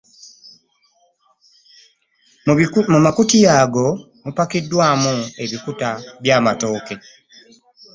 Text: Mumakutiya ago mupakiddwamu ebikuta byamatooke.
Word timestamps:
Mumakutiya 2.91 3.51
ago 3.63 3.87
mupakiddwamu 4.23 5.13
ebikuta 5.43 5.89
byamatooke. 6.23 6.95